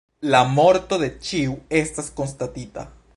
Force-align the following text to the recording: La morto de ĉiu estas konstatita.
La 0.35 0.39
morto 0.53 0.99
de 1.03 1.11
ĉiu 1.27 1.53
estas 1.83 2.13
konstatita. 2.21 2.87